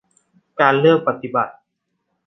[0.59, 1.53] การเลือกปฏิบัติ